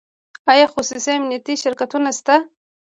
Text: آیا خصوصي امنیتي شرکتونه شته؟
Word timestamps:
آیا 0.51 0.67
خصوصي 0.73 1.11
امنیتي 1.15 1.53
شرکتونه 1.63 2.11
شته؟ 2.17 2.35